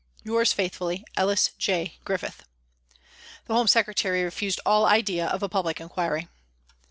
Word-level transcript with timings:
"Yours 0.23 0.51
faithfully," 0.51 1.05
ELLIS 1.15 1.51
J. 1.59 1.99
GRIFFITH." 2.05 2.41
The 3.45 3.53
Home 3.53 3.67
Secretary 3.67 4.23
refused 4.23 4.59
all 4.65 4.87
idea 4.87 5.27
of 5.27 5.43
a 5.43 5.47
public 5.47 5.79
inquiry. 5.79 6.27